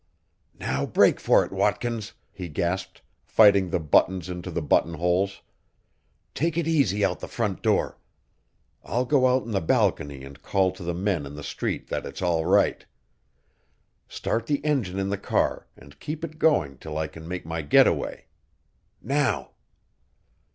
"Now 0.59 0.87
break 0.87 1.19
for 1.19 1.45
it, 1.45 1.51
Watkins," 1.51 2.13
he 2.31 2.49
gasped, 2.49 3.03
fighting 3.23 3.69
the 3.69 3.79
buttons 3.79 4.29
into 4.29 4.49
the 4.49 4.59
buttonholes. 4.63 5.43
"Take 6.33 6.57
it 6.57 6.67
easy 6.67 7.05
out 7.05 7.19
the 7.19 7.27
front 7.27 7.61
door. 7.61 7.99
I'll 8.83 9.05
go 9.05 9.27
out 9.27 9.43
on 9.43 9.51
the 9.51 9.61
balcony 9.61 10.23
and 10.23 10.41
call 10.41 10.69
down 10.71 10.77
to 10.77 10.83
the 10.85 10.95
men 10.95 11.27
in 11.27 11.35
the 11.35 11.43
street 11.43 11.89
that 11.89 12.07
it's 12.07 12.23
all 12.23 12.47
right. 12.47 12.83
Start 14.07 14.47
the 14.47 14.65
engine 14.65 14.97
in 14.97 15.09
the 15.09 15.19
car 15.19 15.67
and 15.77 15.99
keep 15.99 16.23
it 16.25 16.39
going 16.39 16.79
till 16.79 16.97
I 16.97 17.05
can 17.05 17.27
make 17.27 17.45
my 17.45 17.61
getaway. 17.61 18.25
Now!" 19.03 19.51